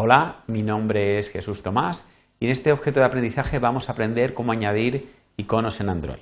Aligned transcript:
Hola, 0.00 0.44
mi 0.46 0.62
nombre 0.62 1.18
es 1.18 1.28
Jesús 1.28 1.60
Tomás 1.60 2.08
y 2.38 2.44
en 2.44 2.52
este 2.52 2.70
objeto 2.70 3.00
de 3.00 3.06
aprendizaje 3.06 3.58
vamos 3.58 3.88
a 3.88 3.92
aprender 3.92 4.32
cómo 4.32 4.52
añadir 4.52 5.12
iconos 5.36 5.80
en 5.80 5.88
Android. 5.88 6.20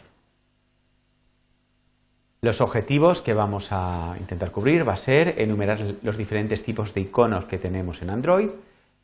Los 2.41 2.63
objetivos 2.63 3.21
que 3.21 3.35
vamos 3.35 3.69
a 3.73 4.17
intentar 4.19 4.51
cubrir 4.51 4.89
va 4.89 4.95
a 4.95 4.97
ser 4.97 5.35
enumerar 5.43 5.97
los 6.01 6.17
diferentes 6.17 6.65
tipos 6.65 6.95
de 6.95 7.03
iconos 7.03 7.45
que 7.45 7.59
tenemos 7.59 8.01
en 8.01 8.09
Android, 8.09 8.49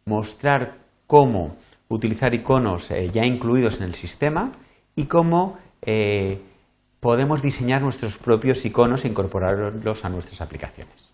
mostrar 0.06 0.78
cómo 1.06 1.56
utilizar 1.88 2.32
iconos 2.32 2.92
eh, 2.92 3.10
ya 3.10 3.26
incluidos 3.26 3.76
en 3.76 3.88
el 3.88 3.94
sistema 3.94 4.52
y 4.96 5.04
cómo 5.04 5.58
eh, 5.82 6.40
podemos 6.98 7.42
diseñar 7.42 7.82
nuestros 7.82 8.16
propios 8.16 8.64
iconos 8.64 9.04
e 9.04 9.08
incorporarlos 9.08 10.02
a 10.06 10.08
nuestras 10.08 10.40
aplicaciones. 10.40 11.10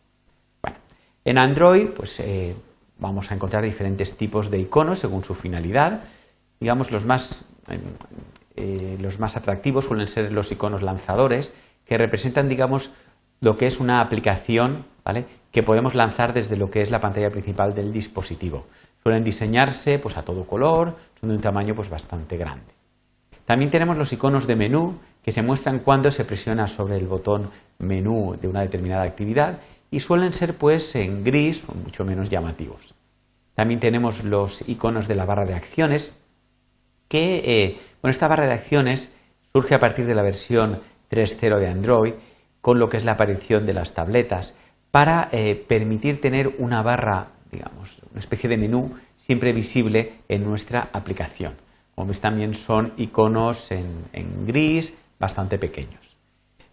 Bueno, 0.62 0.78
en 1.24 1.38
Android, 1.38 1.88
pues 1.88 2.20
eh, 2.20 2.54
vamos 2.98 3.30
a 3.30 3.34
encontrar 3.34 3.62
diferentes 3.64 4.16
tipos 4.16 4.50
de 4.50 4.58
iconos 4.58 4.98
según 4.98 5.24
su 5.24 5.34
finalidad. 5.34 6.02
Digamos, 6.60 6.90
los 6.90 7.04
más, 7.04 7.48
los 9.00 9.18
más 9.18 9.36
atractivos 9.36 9.86
suelen 9.86 10.08
ser 10.08 10.32
los 10.32 10.50
iconos 10.52 10.82
lanzadores, 10.82 11.54
que 11.86 11.96
representan, 11.96 12.48
digamos, 12.48 12.92
lo 13.40 13.56
que 13.56 13.66
es 13.66 13.80
una 13.80 14.00
aplicación 14.00 14.84
¿vale? 15.04 15.24
que 15.52 15.62
podemos 15.62 15.94
lanzar 15.94 16.32
desde 16.34 16.56
lo 16.56 16.70
que 16.70 16.82
es 16.82 16.90
la 16.90 17.00
pantalla 17.00 17.30
principal 17.30 17.74
del 17.74 17.92
dispositivo. 17.92 18.66
Suelen 19.02 19.24
diseñarse 19.24 19.98
pues, 19.98 20.16
a 20.16 20.22
todo 20.22 20.44
color, 20.44 20.96
son 21.20 21.30
de 21.30 21.36
un 21.36 21.40
tamaño 21.40 21.74
pues, 21.74 21.88
bastante 21.88 22.36
grande. 22.36 22.78
También 23.46 23.70
tenemos 23.70 23.96
los 23.96 24.12
iconos 24.12 24.46
de 24.46 24.56
menú 24.56 24.98
que 25.22 25.32
se 25.32 25.42
muestran 25.42 25.78
cuando 25.78 26.10
se 26.10 26.24
presiona 26.24 26.66
sobre 26.66 26.96
el 26.96 27.06
botón 27.06 27.48
menú 27.78 28.36
de 28.40 28.48
una 28.48 28.60
determinada 28.60 29.04
actividad 29.04 29.60
y 29.90 30.00
suelen 30.00 30.32
ser 30.32 30.54
pues 30.56 30.94
en 30.94 31.24
gris 31.24 31.64
o 31.68 31.74
mucho 31.74 32.04
menos 32.04 32.30
llamativos. 32.30 32.94
También 33.54 33.80
tenemos 33.80 34.24
los 34.24 34.68
iconos 34.68 35.08
de 35.08 35.14
la 35.14 35.24
barra 35.24 35.44
de 35.44 35.54
acciones 35.54 36.22
que, 37.08 37.38
eh, 37.44 37.78
bueno, 38.02 38.12
esta 38.12 38.28
barra 38.28 38.46
de 38.46 38.52
acciones 38.52 39.12
surge 39.52 39.74
a 39.74 39.80
partir 39.80 40.06
de 40.06 40.14
la 40.14 40.22
versión 40.22 40.80
3.0 41.10 41.58
de 41.58 41.68
Android 41.68 42.14
con 42.60 42.78
lo 42.78 42.88
que 42.88 42.98
es 42.98 43.04
la 43.04 43.12
aparición 43.12 43.66
de 43.66 43.74
las 43.74 43.94
tabletas 43.94 44.56
para 44.90 45.28
eh, 45.32 45.54
permitir 45.54 46.20
tener 46.20 46.54
una 46.58 46.82
barra, 46.82 47.28
digamos, 47.50 47.98
una 48.10 48.20
especie 48.20 48.48
de 48.48 48.56
menú 48.56 48.94
siempre 49.16 49.52
visible 49.52 50.14
en 50.28 50.44
nuestra 50.44 50.88
aplicación. 50.92 51.54
Como 51.94 52.08
veis 52.08 52.20
también 52.20 52.54
son 52.54 52.92
iconos 52.96 53.72
en, 53.72 54.46
gris 54.46 54.94
bastante 55.18 55.58
pequeños. 55.58 56.16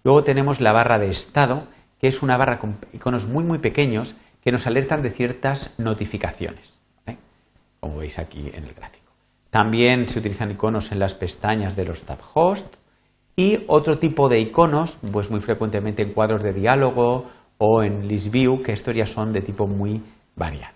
Luego 0.03 0.23
tenemos 0.23 0.61
la 0.61 0.71
barra 0.71 0.99
de 0.99 1.09
estado, 1.09 1.63
que 2.05 2.09
es 2.09 2.21
una 2.21 2.37
barra 2.37 2.59
con 2.59 2.77
iconos 2.93 3.25
muy 3.25 3.43
muy 3.43 3.57
pequeños 3.57 4.15
que 4.43 4.51
nos 4.51 4.67
alertan 4.67 5.01
de 5.01 5.09
ciertas 5.09 5.73
notificaciones, 5.79 6.79
como 7.79 7.97
veis 7.97 8.19
aquí 8.19 8.51
en 8.53 8.63
el 8.63 8.75
gráfico. 8.75 9.11
También 9.49 10.07
se 10.07 10.19
utilizan 10.19 10.51
iconos 10.51 10.91
en 10.91 10.99
las 10.99 11.15
pestañas 11.15 11.75
de 11.75 11.83
los 11.83 12.03
tab 12.03 12.19
host 12.35 12.75
y 13.35 13.57
otro 13.65 13.97
tipo 13.97 14.29
de 14.29 14.39
iconos, 14.39 14.99
pues 15.11 15.31
muy 15.31 15.41
frecuentemente 15.41 16.03
en 16.03 16.13
cuadros 16.13 16.43
de 16.43 16.53
diálogo 16.53 17.25
o 17.57 17.81
en 17.81 18.07
list 18.07 18.31
view, 18.31 18.61
que 18.61 18.73
estos 18.73 18.95
ya 18.95 19.07
son 19.07 19.33
de 19.33 19.41
tipo 19.41 19.65
muy 19.65 20.03
variado. 20.35 20.75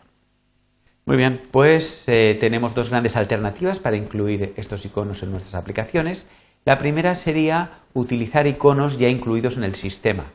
Muy 1.06 1.16
bien, 1.16 1.42
pues 1.52 2.10
eh, 2.10 2.38
tenemos 2.40 2.74
dos 2.74 2.90
grandes 2.90 3.16
alternativas 3.16 3.78
para 3.78 3.98
incluir 3.98 4.54
estos 4.58 4.84
iconos 4.84 5.22
en 5.22 5.30
nuestras 5.30 5.62
aplicaciones. 5.62 6.28
La 6.66 6.80
primera 6.80 7.14
sería 7.14 7.82
utilizar 7.94 8.48
iconos 8.48 8.98
ya 8.98 9.10
incluidos 9.10 9.58
en 9.58 9.64
el 9.66 9.76
sistema. 9.76 10.32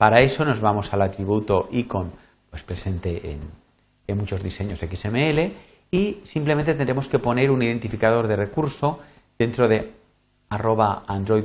Para 0.00 0.22
eso 0.22 0.46
nos 0.46 0.62
vamos 0.62 0.94
al 0.94 1.02
atributo 1.02 1.68
icon 1.72 2.10
pues 2.48 2.62
presente 2.62 3.36
en, 4.08 4.16
muchos 4.16 4.42
diseños 4.42 4.78
XML 4.78 5.52
y 5.90 6.20
simplemente 6.22 6.72
tendremos 6.72 7.06
que 7.06 7.18
poner 7.18 7.50
un 7.50 7.62
identificador 7.62 8.26
de 8.26 8.34
recurso 8.34 9.00
dentro 9.38 9.68
de 9.68 9.92
arroba 10.48 11.04
android 11.06 11.44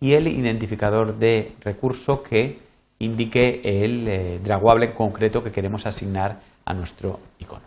y 0.00 0.14
el 0.14 0.28
identificador 0.28 1.18
de 1.18 1.52
recurso 1.60 2.22
que 2.22 2.58
indique 3.00 3.60
el 3.64 4.08
eh, 4.08 4.40
draguable 4.42 4.86
en 4.86 4.92
concreto 4.94 5.44
que 5.44 5.52
queremos 5.52 5.84
asignar 5.84 6.40
a 6.64 6.72
nuestro 6.72 7.20
icono. 7.38 7.66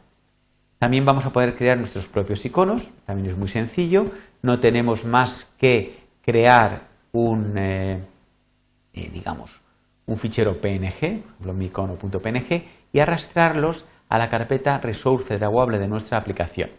También 0.80 1.06
vamos 1.06 1.28
a 1.28 1.32
poder 1.32 1.56
crear 1.56 1.78
nuestros 1.78 2.08
propios 2.08 2.44
iconos, 2.44 2.92
también 3.06 3.28
es 3.30 3.38
muy 3.38 3.50
sencillo, 3.50 4.06
no 4.42 4.60
tenemos 4.60 5.06
más 5.06 5.56
que 5.60 6.00
crear 6.24 6.88
un, 7.12 7.56
eh, 7.56 8.00
eh, 8.94 9.10
digamos, 9.12 9.60
un 10.06 10.18
fichero 10.18 10.60
PNG, 10.60 11.24
mi 11.54 11.66
icono.png, 11.66 12.64
y 12.92 13.00
arrastrarlos 13.00 13.86
a 14.10 14.18
la 14.18 14.30
carpeta 14.30 14.78
resource 14.78 15.38
draguable 15.38 15.80
de 15.80 15.88
nuestra 15.88 16.18
aplicación. 16.18 16.70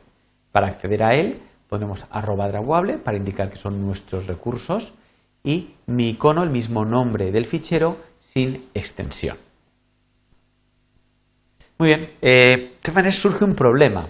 Para 0.52 0.68
acceder 0.68 1.02
a 1.02 1.14
él, 1.14 1.40
ponemos 1.68 2.04
arroba 2.10 2.48
draguable 2.48 2.98
para 2.98 3.16
indicar 3.16 3.50
que 3.50 3.56
son 3.56 3.84
nuestros 3.84 4.26
recursos 4.26 4.94
y 5.42 5.74
mi 5.86 6.10
icono, 6.10 6.42
el 6.42 6.50
mismo 6.50 6.84
nombre 6.84 7.32
del 7.32 7.46
fichero, 7.46 7.96
sin 8.20 8.68
extensión. 8.74 9.36
Muy 11.78 11.88
bien, 11.88 12.10
eh, 12.22 12.76
de 12.82 12.92
manera 12.92 13.12
surge 13.12 13.44
un 13.44 13.54
problema, 13.54 14.06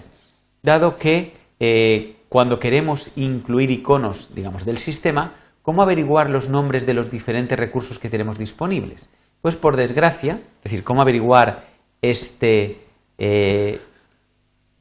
dado 0.61 0.97
que 0.97 1.33
eh, 1.59 2.17
cuando 2.29 2.59
queremos 2.59 3.17
incluir 3.17 3.71
iconos, 3.71 4.35
digamos, 4.35 4.65
del 4.65 4.77
sistema, 4.77 5.33
¿cómo 5.65 5.81
averiguar 5.81 6.29
los 6.29 6.47
nombres 6.47 6.85
de 6.85 6.93
los 6.93 7.09
diferentes 7.09 7.59
recursos 7.59 7.97
que 7.97 8.07
tenemos 8.07 8.37
disponibles? 8.37 9.09
Pues 9.41 9.55
por 9.55 9.75
desgracia, 9.75 10.39
es 10.57 10.63
decir, 10.63 10.83
¿cómo 10.83 11.01
averiguar 11.01 11.65
este 12.01 12.77
eh, 13.17 13.79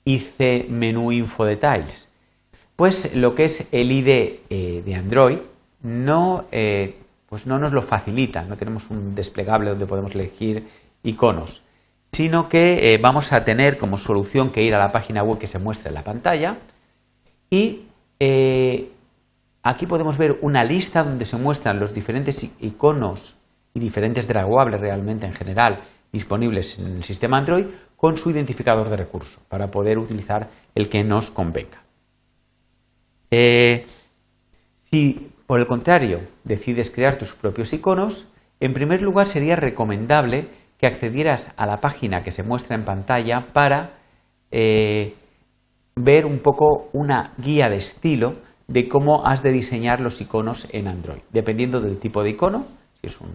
IC 0.04 0.68
menú 0.68 1.10
info 1.10 1.46
details? 1.46 2.08
Pues 2.76 3.16
lo 3.16 3.34
que 3.34 3.44
es 3.44 3.72
el 3.72 3.90
IDE 3.90 4.42
eh, 4.50 4.82
de 4.84 4.94
Android 4.94 5.38
no, 5.82 6.44
eh, 6.52 6.96
pues 7.28 7.46
no 7.46 7.58
nos 7.58 7.72
lo 7.72 7.80
facilita, 7.80 8.42
no 8.42 8.56
tenemos 8.56 8.90
un 8.90 9.14
desplegable 9.14 9.70
donde 9.70 9.86
podemos 9.86 10.14
elegir 10.14 10.68
iconos, 11.02 11.62
sino 12.12 12.48
que 12.48 12.92
eh, 12.92 12.98
vamos 12.98 13.32
a 13.32 13.42
tener 13.42 13.78
como 13.78 13.96
solución 13.96 14.50
que 14.50 14.62
ir 14.62 14.74
a 14.74 14.78
la 14.78 14.92
página 14.92 15.22
web 15.22 15.38
que 15.38 15.46
se 15.46 15.58
muestra 15.58 15.88
en 15.88 15.94
la 15.94 16.04
pantalla 16.04 16.58
y 17.48 17.84
aquí 19.64 19.86
podemos 19.86 20.18
ver 20.18 20.38
una 20.42 20.62
lista 20.62 21.02
donde 21.02 21.24
se 21.24 21.38
muestran 21.38 21.80
los 21.80 21.92
diferentes 21.92 22.54
iconos 22.60 23.36
y 23.72 23.80
diferentes 23.80 24.28
draguables 24.28 24.80
realmente 24.80 25.26
en 25.26 25.32
general 25.32 25.80
disponibles 26.12 26.78
en 26.78 26.98
el 26.98 27.04
sistema 27.04 27.38
Android 27.38 27.66
con 27.96 28.16
su 28.16 28.30
identificador 28.30 28.88
de 28.90 28.98
recurso 28.98 29.40
para 29.48 29.68
poder 29.68 29.98
utilizar 29.98 30.48
el 30.74 30.88
que 30.88 31.02
nos 31.02 31.30
convenga. 31.30 31.82
Eh, 33.30 33.86
si, 34.76 35.32
por 35.46 35.58
el 35.58 35.66
contrario, 35.66 36.20
decides 36.44 36.90
crear 36.90 37.16
tus 37.16 37.34
propios 37.34 37.72
iconos, 37.72 38.28
en 38.60 38.74
primer 38.74 39.00
lugar 39.02 39.26
sería 39.26 39.56
recomendable 39.56 40.48
que 40.78 40.86
accedieras 40.86 41.54
a 41.56 41.66
la 41.66 41.78
página 41.78 42.22
que 42.22 42.30
se 42.30 42.42
muestra 42.42 42.76
en 42.76 42.84
pantalla 42.84 43.46
para 43.52 43.98
eh, 44.50 45.14
ver 45.96 46.26
un 46.26 46.40
poco 46.40 46.90
una 46.92 47.32
guía 47.38 47.70
de 47.70 47.76
estilo 47.76 48.34
de 48.66 48.88
cómo 48.88 49.26
has 49.26 49.42
de 49.42 49.52
diseñar 49.52 50.00
los 50.00 50.20
iconos 50.20 50.68
en 50.72 50.88
Android, 50.88 51.20
dependiendo 51.30 51.80
del 51.80 51.98
tipo 51.98 52.22
de 52.22 52.30
icono, 52.30 52.66
si 53.00 53.08
es 53.08 53.20
un, 53.20 53.30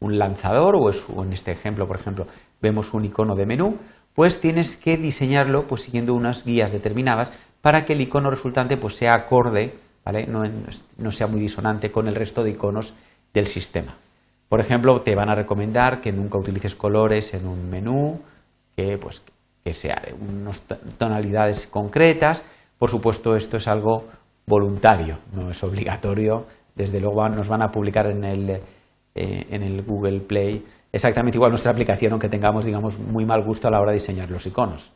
lanzador 0.00 0.74
o 0.76 0.90
es 0.90 1.04
en 1.16 1.32
este 1.32 1.52
ejemplo, 1.52 1.86
por 1.86 1.96
ejemplo, 1.96 2.26
vemos 2.60 2.92
un 2.92 3.04
icono 3.04 3.36
de 3.36 3.46
menú, 3.46 3.76
pues 4.14 4.40
tienes 4.40 4.76
que 4.76 4.96
diseñarlo 4.96 5.66
pues, 5.66 5.82
siguiendo 5.82 6.14
unas 6.14 6.44
guías 6.44 6.72
determinadas 6.72 7.32
para 7.60 7.84
que 7.84 7.92
el 7.92 8.00
icono 8.00 8.28
resultante 8.28 8.76
pues, 8.76 8.96
sea 8.96 9.14
acorde, 9.14 9.74
¿vale? 10.04 10.26
no, 10.26 11.12
sea 11.12 11.28
muy 11.28 11.40
disonante 11.40 11.92
con 11.92 12.08
el 12.08 12.16
resto 12.16 12.42
de 12.42 12.50
iconos 12.50 12.94
del 13.32 13.46
sistema. 13.46 13.94
Por 14.48 14.60
ejemplo, 14.60 15.00
te 15.00 15.14
van 15.14 15.30
a 15.30 15.34
recomendar 15.34 16.00
que 16.00 16.12
nunca 16.12 16.36
utilices 16.36 16.74
colores 16.74 17.32
en 17.32 17.46
un 17.46 17.70
menú, 17.70 18.20
que, 18.76 18.98
pues, 18.98 19.22
que 19.64 19.72
sea 19.72 20.02
de 20.04 20.12
unas 20.12 20.60
tonalidades 20.98 21.66
concretas. 21.66 22.44
Por 22.76 22.90
supuesto, 22.90 23.36
esto 23.36 23.56
es 23.56 23.68
algo 23.68 24.08
voluntario, 24.46 25.18
no 25.34 25.50
es 25.50 25.62
obligatorio. 25.64 26.46
Desde 26.74 27.00
luego 27.00 27.28
nos 27.28 27.48
van 27.48 27.62
a 27.62 27.70
publicar 27.70 28.06
en 28.06 28.24
el, 28.24 28.50
eh, 28.50 29.46
en 29.50 29.62
el 29.62 29.82
Google 29.82 30.20
Play 30.20 30.64
exactamente 30.90 31.38
igual 31.38 31.50
nuestra 31.50 31.72
aplicación, 31.72 32.12
aunque 32.12 32.28
tengamos, 32.28 32.64
digamos, 32.64 32.98
muy 32.98 33.24
mal 33.24 33.42
gusto 33.42 33.68
a 33.68 33.70
la 33.70 33.80
hora 33.80 33.92
de 33.92 33.98
diseñar 33.98 34.30
los 34.30 34.46
iconos. 34.46 34.92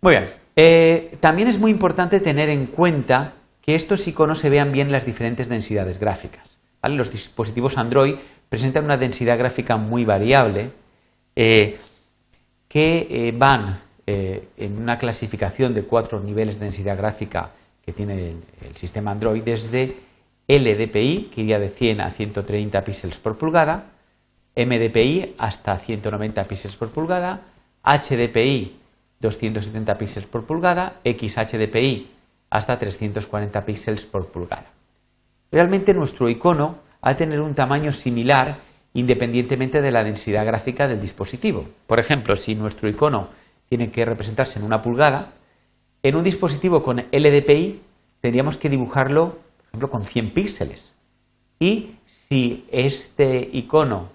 Muy 0.00 0.14
bien. 0.14 0.28
Eh, 0.56 1.16
también 1.20 1.48
es 1.48 1.58
muy 1.58 1.70
importante 1.70 2.20
tener 2.20 2.48
en 2.50 2.66
cuenta 2.66 3.34
que 3.62 3.74
estos 3.74 4.06
iconos 4.08 4.38
se 4.38 4.50
vean 4.50 4.72
bien 4.72 4.88
en 4.88 4.92
las 4.92 5.06
diferentes 5.06 5.48
densidades 5.48 5.98
gráficas. 5.98 6.58
Los 6.82 7.10
dispositivos 7.12 7.76
Android 7.76 8.14
presentan 8.48 8.84
una 8.84 8.96
densidad 8.96 9.38
gráfica 9.38 9.76
muy 9.76 10.04
variable 10.04 10.70
eh, 11.36 11.76
que 12.66 13.34
van 13.36 13.80
en 14.06 14.78
una 14.78 14.96
clasificación 14.96 15.74
de 15.74 15.82
cuatro 15.82 16.20
niveles 16.20 16.58
de 16.58 16.64
densidad 16.64 16.96
gráfica 16.96 17.50
que 17.88 17.94
tiene 17.94 18.36
el, 18.60 18.76
sistema 18.76 19.12
Android 19.12 19.42
desde 19.42 19.96
LDPI, 20.46 21.30
que 21.34 21.40
iría 21.40 21.58
de 21.58 21.70
100 21.70 22.02
a 22.02 22.10
130 22.10 22.84
píxeles 22.84 23.16
por 23.16 23.38
pulgada, 23.38 23.92
MDPI 24.54 25.36
hasta 25.38 25.74
190 25.74 26.44
píxeles 26.44 26.76
por 26.76 26.90
pulgada, 26.90 27.40
HDPI 27.82 28.76
270 29.20 29.96
píxeles 29.96 30.28
por 30.28 30.44
pulgada, 30.44 31.00
XHDPI 31.02 32.10
hasta 32.50 32.78
340 32.78 33.64
píxeles 33.64 34.04
por 34.04 34.26
pulgada. 34.26 34.66
Realmente 35.50 35.94
nuestro 35.94 36.28
icono 36.28 36.80
ha 37.00 37.14
de 37.14 37.14
tener 37.14 37.40
un 37.40 37.54
tamaño 37.54 37.90
similar 37.90 38.58
independientemente 38.92 39.80
de 39.80 39.92
la 39.92 40.04
densidad 40.04 40.44
gráfica 40.44 40.86
del 40.86 41.00
dispositivo. 41.00 41.64
Por 41.86 42.00
ejemplo, 42.00 42.36
si 42.36 42.54
nuestro 42.54 42.86
icono 42.86 43.28
tiene 43.66 43.90
que 43.90 44.04
representarse 44.04 44.58
en 44.58 44.66
una 44.66 44.82
pulgada, 44.82 45.37
en 46.02 46.16
un 46.16 46.22
dispositivo 46.22 46.82
con 46.82 46.98
LDPI 46.98 47.80
tendríamos 48.20 48.56
que 48.56 48.68
dibujarlo, 48.68 49.30
por 49.30 49.66
ejemplo, 49.68 49.90
con 49.90 50.02
100 50.04 50.30
píxeles. 50.32 50.96
Y 51.58 51.96
si 52.06 52.66
este 52.70 53.48
icono 53.52 54.10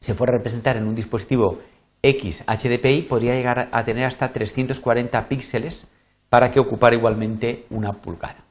se 0.00 0.14
fuera 0.14 0.32
a 0.32 0.38
representar 0.38 0.76
en 0.76 0.86
un 0.86 0.94
dispositivo 0.94 1.58
XHDPI, 2.02 3.02
podría 3.02 3.34
llegar 3.34 3.68
a 3.72 3.84
tener 3.84 4.04
hasta 4.04 4.32
340 4.32 5.28
píxeles 5.28 5.90
para 6.28 6.50
que 6.50 6.60
ocupara 6.60 6.96
igualmente 6.96 7.66
una 7.70 7.92
pulgada. 7.92 8.44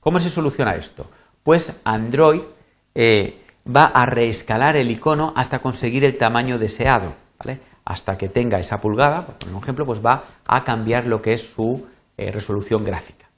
¿Cómo 0.00 0.18
se 0.20 0.30
soluciona 0.30 0.76
esto? 0.76 1.10
Pues 1.42 1.80
Android 1.84 2.42
eh, 2.94 3.42
va 3.66 3.84
a 3.84 4.06
reescalar 4.06 4.76
el 4.76 4.90
icono 4.90 5.32
hasta 5.36 5.58
conseguir 5.58 6.04
el 6.04 6.16
tamaño 6.16 6.58
deseado, 6.58 7.14
Hasta 7.88 8.18
que 8.18 8.28
tenga 8.28 8.58
esa 8.58 8.82
pulgada, 8.82 9.24
por 9.24 9.62
ejemplo, 9.62 9.86
pues 9.86 10.04
va 10.04 10.24
a 10.46 10.62
cambiar 10.62 11.06
lo 11.06 11.22
que 11.22 11.32
es 11.32 11.40
su 11.40 11.86
eh, 12.18 12.30
resolución 12.30 12.84
gráfica. 12.84 13.30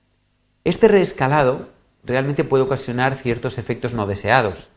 Este 0.65 0.89
reescalado 0.89 1.69
realmente 2.03 2.43
puede 2.43 2.65
ocasionar 2.65 3.15
ciertos 3.15 3.59
efectos 3.59 3.95
no 3.95 4.07
deseados. 4.07 4.69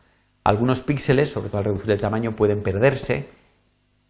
Algunos 0.44 0.80
píxeles, 0.80 1.28
sobre 1.28 1.48
todo 1.48 1.58
al 1.58 1.64
reducir 1.64 1.90
el 1.90 2.00
tamaño, 2.00 2.36
pueden 2.36 2.62
perderse 2.62 3.28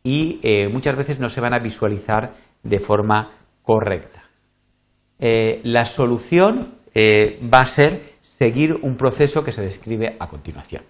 y 0.02 0.38
eh, 0.42 0.68
muchas 0.68 0.96
veces 0.96 1.18
no 1.18 1.30
se 1.30 1.40
van 1.40 1.54
a 1.54 1.60
visualizar 1.60 2.34
de 2.62 2.78
forma 2.78 3.32
correcta. 3.62 4.24
Eh, 5.18 5.62
la 5.64 5.86
solución 5.86 6.74
va 6.94 7.62
a 7.62 7.66
ser 7.66 8.02
seguir 8.20 8.74
un 8.82 8.98
proceso 8.98 9.42
que 9.42 9.52
se 9.52 9.62
describe 9.62 10.18
a 10.20 10.28
continuación. 10.28 10.82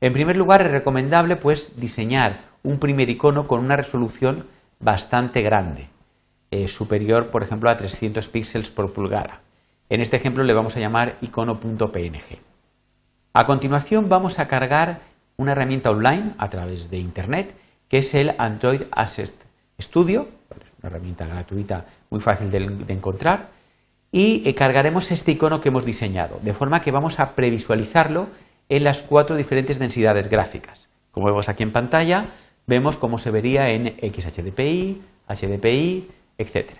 En 0.00 0.14
primer 0.14 0.38
lugar, 0.38 0.62
es 0.62 0.72
recomendable 0.72 1.36
pues, 1.36 1.78
diseñar 1.78 2.55
un 2.66 2.78
primer 2.80 3.08
icono 3.08 3.46
con 3.46 3.60
una 3.60 3.76
resolución 3.76 4.44
bastante 4.80 5.40
grande, 5.40 5.88
eh, 6.50 6.66
superior, 6.66 7.30
por 7.30 7.44
ejemplo, 7.44 7.70
a 7.70 7.76
300 7.76 8.28
píxeles 8.28 8.70
por 8.70 8.92
pulgada. 8.92 9.40
En 9.88 10.00
este 10.00 10.16
ejemplo 10.16 10.42
le 10.42 10.52
vamos 10.52 10.76
a 10.76 10.80
llamar 10.80 11.16
icono.png. 11.20 12.38
A 13.32 13.46
continuación 13.46 14.08
vamos 14.08 14.40
a 14.40 14.48
cargar 14.48 15.00
una 15.36 15.52
herramienta 15.52 15.90
online 15.90 16.32
a 16.38 16.50
través 16.50 16.90
de 16.90 16.98
Internet, 16.98 17.54
que 17.88 17.98
es 17.98 18.12
el 18.14 18.34
Android 18.36 18.82
Assist 18.90 19.40
Studio, 19.80 20.26
una 20.80 20.90
herramienta 20.90 21.26
gratuita 21.26 21.86
muy 22.10 22.20
fácil 22.20 22.50
de 22.50 22.92
encontrar, 22.92 23.50
y 24.10 24.42
eh, 24.44 24.54
cargaremos 24.56 25.12
este 25.12 25.32
icono 25.32 25.60
que 25.60 25.68
hemos 25.68 25.84
diseñado, 25.84 26.40
de 26.42 26.52
forma 26.52 26.80
que 26.80 26.90
vamos 26.90 27.20
a 27.20 27.36
previsualizarlo 27.36 28.26
en 28.68 28.82
las 28.82 29.02
cuatro 29.02 29.36
diferentes 29.36 29.78
densidades 29.78 30.28
gráficas. 30.28 30.88
Como 31.12 31.28
vemos 31.28 31.48
aquí 31.48 31.62
en 31.62 31.72
pantalla, 31.72 32.26
vemos 32.66 32.96
cómo 32.96 33.18
se 33.18 33.30
vería 33.30 33.68
en 33.68 33.96
XHDPI, 33.96 35.02
HDPI, 35.28 36.08
etc. 36.38 36.72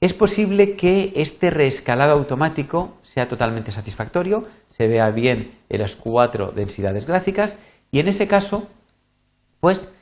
Es 0.00 0.14
posible 0.14 0.76
que 0.76 1.12
este 1.16 1.50
reescalado 1.50 2.12
automático 2.12 2.96
sea 3.02 3.28
totalmente 3.28 3.72
satisfactorio, 3.72 4.46
se 4.68 4.86
vea 4.86 5.10
bien 5.10 5.58
en 5.68 5.80
las 5.80 5.96
cuatro 5.96 6.52
densidades 6.52 7.06
gráficas 7.06 7.58
y 7.90 8.00
en 8.00 8.08
ese 8.08 8.28
caso, 8.28 8.68
pues 9.60 9.92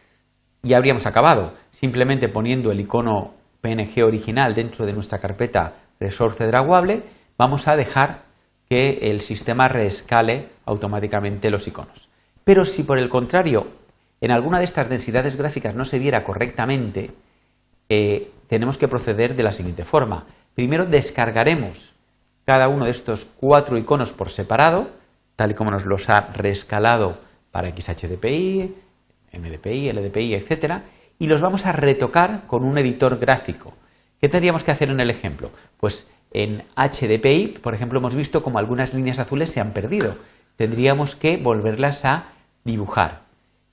ya 0.62 0.77
habríamos 0.77 1.06
acabado, 1.06 1.55
simplemente 1.71 2.29
poniendo 2.29 2.71
el 2.71 2.81
icono 2.81 3.35
PNG 3.62 4.05
original 4.05 4.55
dentro 4.55 4.85
de 4.85 4.93
nuestra 4.93 5.19
carpeta 5.19 5.75
resource 5.99 6.47
draguable, 6.47 7.03
vamos 7.38 7.69
a 7.69 7.77
dejar 7.77 8.25
que 8.69 8.99
el 9.11 9.21
sistema 9.21 9.69
reescale 9.69 10.49
automáticamente 10.67 11.50
los 11.50 11.67
iconos. 11.67 12.09
Pero 12.44 12.65
si 12.65 12.83
por 12.83 12.99
el 12.99 13.09
contrario 13.09 13.67
en 14.26 14.32
alguna 14.32 14.58
de 14.58 14.64
estas 14.64 14.88
densidades 14.88 15.37
gráficas 15.37 15.75
no 15.75 15.84
se 15.84 15.99
viera 16.00 16.25
correctamente, 16.25 17.12
eh, 17.88 18.31
tenemos 18.49 18.76
que 18.76 18.88
proceder 18.88 19.37
de 19.37 19.44
la 19.44 19.52
siguiente 19.52 19.84
forma. 19.84 20.26
Primero 20.55 20.84
descargaremos 20.84 21.94
cada 22.44 22.69
uno 22.69 22.87
de 22.87 22.90
estos 22.90 23.25
cuatro 23.25 23.78
iconos 23.78 24.12
por 24.12 24.31
separado, 24.31 24.90
tal 25.37 25.52
y 25.52 25.55
como 25.55 25.70
nos 25.70 25.87
los 25.87 26.11
ha 26.11 26.32
reescalado 26.32 27.19
para 27.52 27.70
XHDPI, 27.70 28.75
MDPI, 29.32 29.93
LDPI, 29.93 30.34
etc. 30.34 30.82
Y 31.20 31.28
los 31.28 31.40
vamos 31.40 31.64
a 31.67 31.73
retocar 31.73 32.46
con 32.46 32.64
un 32.64 32.78
editor 32.78 33.19
gráfico. 33.19 33.75
¿Qué 34.20 34.28
tendríamos 34.28 34.64
que 34.64 34.73
hacer 34.73 34.90
en 34.90 34.99
el 34.99 35.11
ejemplo? 35.11 35.50
Pues 35.78 36.12
en 36.32 36.64
HDPI, 36.75 37.58
por 37.62 37.75
ejemplo, 37.75 38.00
hemos 38.00 38.17
visto 38.17 38.43
como 38.43 38.58
algunas 38.58 38.93
líneas 38.93 39.20
azules 39.20 39.50
se 39.50 39.61
han 39.61 39.73
perdido. 39.73 40.17
Tendríamos 40.56 41.14
que 41.14 41.37
volverlas 41.37 42.05
a 42.05 42.32
dibujar. 42.64 43.25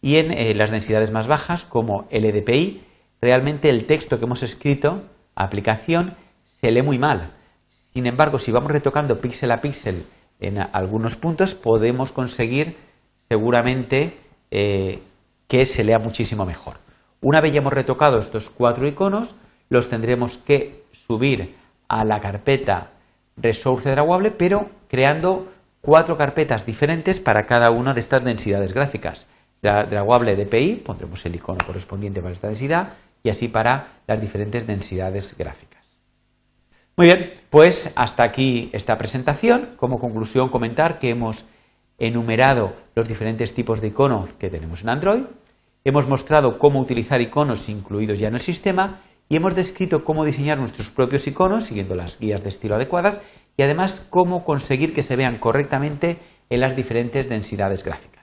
Y 0.03 0.17
en 0.17 0.33
eh, 0.33 0.53
las 0.53 0.69
densidades 0.69 1.11
más 1.11 1.27
bajas, 1.27 1.63
como 1.63 2.09
LDPI, 2.11 2.83
realmente 3.21 3.69
el 3.69 3.85
texto 3.85 4.19
que 4.19 4.25
hemos 4.25 4.44
escrito, 4.44 5.01
aplicación, 5.33 6.15
se 6.44 6.73
lee 6.73 6.81
muy 6.81 7.00
mal. 7.00 7.31
Sin 7.69 8.05
embargo, 8.05 8.38
si 8.38 8.51
vamos 8.51 8.69
retocando 8.69 9.21
píxel 9.21 9.51
a 9.51 9.61
píxel 9.61 10.03
en 10.41 10.59
algunos 10.59 11.15
puntos, 11.15 11.53
podemos 11.55 12.11
conseguir 12.11 12.75
seguramente 13.29 14.17
eh, 14.51 15.00
que 15.47 15.65
se 15.65 15.85
lea 15.85 16.00
muchísimo 16.00 16.45
mejor. 16.45 16.75
Una 17.21 17.39
vez 17.39 17.53
ya 17.53 17.59
hemos 17.59 17.71
retocado 17.71 18.17
estos 18.17 18.50
cuatro 18.50 18.85
iconos, 18.85 19.35
los 19.69 19.88
tendremos 19.88 20.35
que 20.35 20.83
subir 20.91 21.55
a 21.88 22.03
la 22.03 22.19
carpeta 22.19 22.91
Resource 23.38 23.89
Draguable, 23.89 24.31
pero 24.31 24.69
creando 24.89 25.47
cuatro 25.79 26.17
carpetas 26.17 26.65
diferentes 26.65 27.21
para 27.21 27.45
cada 27.45 27.71
una 27.71 27.94
de 27.94 28.01
estas 28.01 28.25
densidades 28.25 28.73
gráficas. 28.73 29.27
La 29.63 29.86
draguable 29.86 30.36
DPI, 30.36 30.83
pondremos 30.86 31.25
el 31.25 31.36
icono 31.36 31.65
correspondiente 31.65 32.21
para 32.21 32.33
esta 32.33 32.48
densidad, 32.48 32.95
y 33.24 33.30
así 33.30 33.48
para 33.48 34.01
las 34.07 34.19
diferentes 34.19 34.68
densidades 34.68 35.38
gráficas. 35.38 35.98
Muy 36.98 37.07
bien, 37.07 37.33
pues 37.50 37.94
hasta 37.95 38.24
aquí 38.24 38.69
esta 38.74 38.98
presentación. 38.98 39.69
Como 39.77 40.00
conclusión, 40.00 40.50
comentar 40.50 41.00
que 41.00 41.12
hemos 41.12 41.45
enumerado 41.98 42.74
los 42.94 43.07
diferentes 43.07 43.56
tipos 43.56 43.80
de 43.80 43.88
iconos 43.88 44.33
que 44.33 44.50
tenemos 44.50 44.81
en 44.81 44.89
Android, 44.89 45.24
hemos 45.86 46.10
mostrado 46.10 46.60
cómo 46.60 46.81
utilizar 46.81 47.22
iconos 47.22 47.70
incluidos 47.70 48.20
ya 48.20 48.27
en 48.27 48.36
el 48.36 48.41
sistema 48.41 49.00
y 49.29 49.38
hemos 49.38 49.55
descrito 49.55 50.03
cómo 50.03 50.25
diseñar 50.25 50.58
nuestros 50.58 50.89
propios 50.89 51.25
iconos 51.25 51.63
siguiendo 51.63 51.96
las 51.96 52.20
guías 52.20 52.43
de 52.43 52.50
estilo 52.50 52.75
adecuadas 52.75 53.22
y 53.55 53.63
además 53.63 54.05
cómo 54.10 54.43
conseguir 54.43 54.93
que 54.93 55.03
se 55.03 55.15
vean 55.15 55.38
correctamente 55.38 56.17
en 56.50 56.60
las 56.60 56.75
diferentes 56.75 57.29
densidades 57.29 57.86
gráficas. 57.86 58.23